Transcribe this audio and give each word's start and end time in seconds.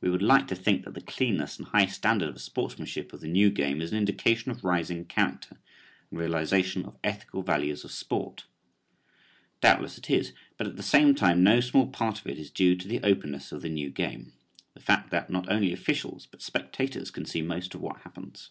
We 0.00 0.10
would 0.10 0.22
like 0.22 0.48
to 0.48 0.56
think 0.56 0.84
that 0.84 0.94
the 0.94 1.00
cleanness 1.00 1.56
and 1.56 1.68
high 1.68 1.86
standard 1.86 2.30
of 2.30 2.40
sportsmanship 2.40 3.12
of 3.12 3.20
the 3.20 3.28
new 3.28 3.48
game 3.48 3.80
is 3.80 3.92
an 3.92 3.98
indication 3.98 4.50
of 4.50 4.64
rising 4.64 5.04
character 5.04 5.56
and 6.10 6.18
realization 6.18 6.84
of 6.84 6.96
ethical 7.04 7.44
values 7.44 7.84
of 7.84 7.92
sport. 7.92 8.46
Doubtless 9.60 9.96
it 9.98 10.10
is, 10.10 10.32
but 10.56 10.66
at 10.66 10.74
the 10.74 10.82
same 10.82 11.14
time 11.14 11.44
no 11.44 11.60
small 11.60 11.86
part 11.86 12.18
of 12.18 12.26
it 12.26 12.38
is 12.40 12.50
due 12.50 12.74
to 12.74 12.88
the 12.88 13.04
openness 13.04 13.52
of 13.52 13.62
the 13.62 13.68
new 13.68 13.90
game; 13.90 14.32
the 14.74 14.80
fact 14.80 15.12
that 15.12 15.30
not 15.30 15.48
only 15.48 15.72
officials 15.72 16.26
but 16.26 16.42
spectators 16.42 17.12
can 17.12 17.24
see 17.24 17.40
most 17.40 17.72
of 17.72 17.80
what 17.80 17.98
happens. 18.00 18.50